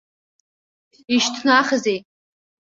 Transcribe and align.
Ишьҭнахзеи? 1.15 1.99